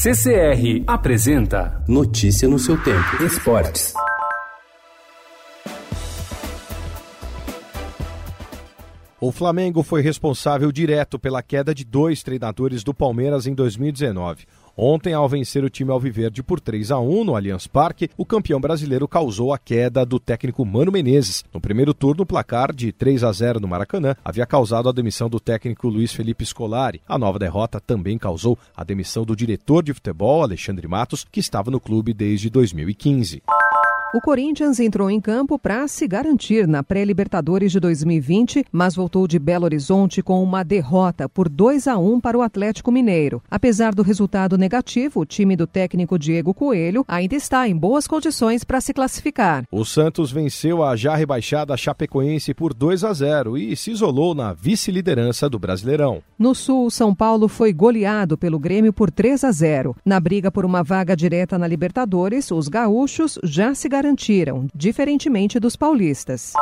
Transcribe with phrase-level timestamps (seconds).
[0.00, 3.20] CCR apresenta Notícia no seu tempo.
[3.24, 3.92] Esportes.
[9.20, 14.46] O Flamengo foi responsável direto pela queda de dois treinadores do Palmeiras em 2019.
[14.80, 18.60] Ontem, ao vencer o time Alviverde por 3 a 1 no Allianz Parque, o campeão
[18.60, 21.44] brasileiro causou a queda do técnico Mano Menezes.
[21.52, 25.28] No primeiro turno, o placar de 3 a 0 no Maracanã havia causado a demissão
[25.28, 27.02] do técnico Luiz Felipe Scolari.
[27.08, 31.72] A nova derrota também causou a demissão do diretor de futebol, Alexandre Matos, que estava
[31.72, 33.42] no clube desde 2015.
[34.14, 39.38] O Corinthians entrou em campo para se garantir na pré-Libertadores de 2020, mas voltou de
[39.38, 43.42] Belo Horizonte com uma derrota por 2 a 1 para o Atlético Mineiro.
[43.50, 48.64] Apesar do resultado negativo, o time do técnico Diego Coelho ainda está em boas condições
[48.64, 49.64] para se classificar.
[49.70, 54.54] O Santos venceu a já rebaixada Chapecoense por 2 a 0 e se isolou na
[54.54, 56.22] vice-liderança do Brasileirão.
[56.38, 59.94] No Sul, São Paulo foi goleado pelo Grêmio por 3 a 0.
[60.02, 65.74] Na briga por uma vaga direta na Libertadores, os gaúchos já se garantiram, diferentemente dos
[65.74, 66.52] paulistas.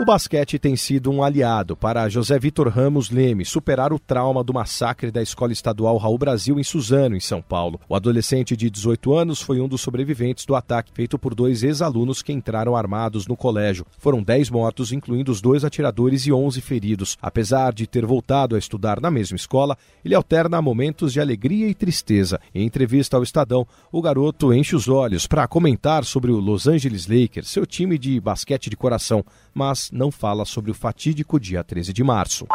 [0.00, 4.54] O basquete tem sido um aliado para José Vitor Ramos Leme superar o trauma do
[4.54, 7.78] massacre da Escola Estadual Raul Brasil em Suzano, em São Paulo.
[7.86, 12.22] O adolescente de 18 anos foi um dos sobreviventes do ataque feito por dois ex-alunos
[12.22, 13.84] que entraram armados no colégio.
[13.98, 17.18] Foram 10 mortos, incluindo os dois atiradores e 11 feridos.
[17.20, 21.74] Apesar de ter voltado a estudar na mesma escola, ele alterna momentos de alegria e
[21.74, 22.40] tristeza.
[22.54, 27.06] Em entrevista ao Estadão, o garoto enche os olhos para comentar sobre o Los Angeles
[27.06, 31.92] Lakers, seu time de basquete de coração, mas não fala sobre o fatídico dia 13
[31.92, 32.46] de março.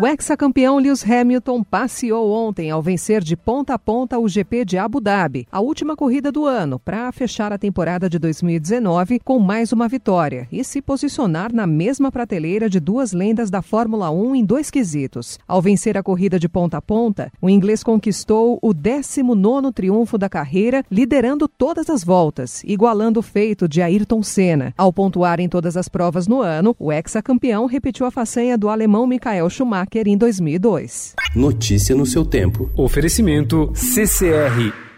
[0.00, 4.78] O ex-campeão Lewis Hamilton passeou ontem ao vencer de ponta a ponta o GP de
[4.78, 9.70] Abu Dhabi, a última corrida do ano, para fechar a temporada de 2019 com mais
[9.70, 14.44] uma vitória e se posicionar na mesma prateleira de duas lendas da Fórmula 1 em
[14.46, 15.38] dois quesitos.
[15.46, 20.28] Ao vencer a corrida de ponta a ponta, o inglês conquistou o 19º triunfo da
[20.28, 24.72] carreira, liderando todas as voltas, igualando o feito de Ayrton Senna.
[24.76, 29.06] Ao pontuar em todas as provas no ano, o ex-campeão repetiu a façanha do alemão
[29.06, 31.14] Michael Schumacher Schumacher em 2002.
[31.34, 32.70] Notícia no seu tempo.
[32.76, 34.91] Oferecimento CCR